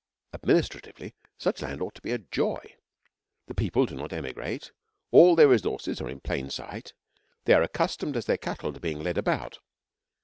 Administratively, 0.33 1.13
such 1.37 1.61
a 1.61 1.65
land 1.65 1.79
ought 1.79 1.93
to 1.93 2.01
be 2.01 2.11
a 2.11 2.17
joy. 2.17 2.75
The 3.45 3.53
people 3.53 3.85
do 3.85 3.93
not 3.93 4.11
emigrate; 4.11 4.71
all 5.11 5.35
their 5.35 5.49
resources 5.49 6.01
are 6.01 6.09
in 6.09 6.21
plain 6.21 6.49
sight; 6.49 6.93
they 7.45 7.53
are 7.53 7.61
as 7.61 7.65
accustomed 7.67 8.17
as 8.17 8.25
their 8.25 8.37
cattle 8.39 8.73
to 8.73 8.79
being 8.79 9.01
led 9.03 9.19
about. 9.19 9.59